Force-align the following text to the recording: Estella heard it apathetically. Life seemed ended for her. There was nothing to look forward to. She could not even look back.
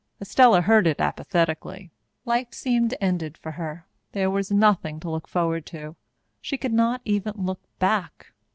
Estella 0.19 0.61
heard 0.61 0.87
it 0.87 0.99
apathetically. 0.99 1.91
Life 2.25 2.55
seemed 2.55 2.95
ended 2.99 3.37
for 3.37 3.51
her. 3.51 3.85
There 4.13 4.31
was 4.31 4.49
nothing 4.51 4.99
to 5.01 5.11
look 5.11 5.27
forward 5.27 5.63
to. 5.67 5.95
She 6.41 6.57
could 6.57 6.73
not 6.73 7.01
even 7.05 7.33
look 7.35 7.61
back. 7.77 8.33